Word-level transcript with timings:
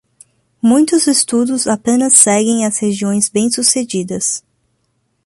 Muitos 0.59 1.05
estudos 1.07 1.67
apenas 1.67 2.13
seguem 2.17 2.65
as 2.65 2.79
regiões 2.79 3.29
bem 3.29 3.51
sucedidas. 3.51 4.43